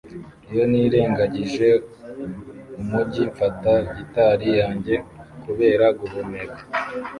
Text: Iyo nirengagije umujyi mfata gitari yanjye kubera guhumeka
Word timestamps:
Iyo 0.51 0.63
nirengagije 0.71 1.67
umujyi 2.81 3.21
mfata 3.31 3.73
gitari 3.95 4.47
yanjye 4.59 4.95
kubera 5.43 5.85
guhumeka 5.99 6.61